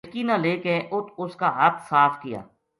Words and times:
بیٹکی 0.03 0.21
نا 0.27 0.35
لے 0.43 0.53
کے 0.63 0.75
اُت 0.93 1.07
اس 1.21 1.31
کا 1.39 1.49
ہتھ 1.59 1.79
صاف 1.89 2.13
کیا۔ 2.21 2.41